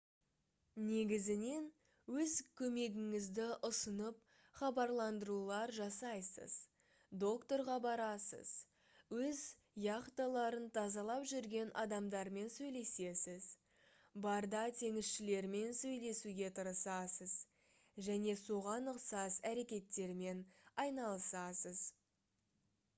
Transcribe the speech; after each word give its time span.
негізінен 0.83 1.65
өз 2.21 2.31
көмегіңізді 2.61 3.43
ұсынып 3.67 4.23
хабарландырулар 4.61 5.73
жасайсыз 5.81 6.55
доктарға 7.25 7.75
барасыз 7.87 8.53
өз 9.27 9.43
яхталарын 9.87 10.65
тазалап 10.79 11.27
жүрген 11.35 11.71
адамдармен 11.85 12.49
сөйлесесіз 12.57 13.47
барда 14.27 14.63
теңізшілермен 14.81 15.77
сөйлесуге 15.83 16.51
тырысасыз 16.61 17.39
және 18.09 18.37
соған 18.45 18.93
ұқсас 18.97 19.41
әрекеттермен 19.55 20.45
айналысасыз 20.87 21.89